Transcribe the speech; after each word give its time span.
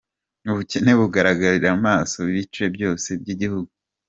–Ubukene 0.49 0.91
bugaragarira 0.99 1.67
amaso 1.77 2.13
mu 2.23 2.29
bice 2.35 2.63
byose 2.75 3.07
by’igihugu, 3.21 3.71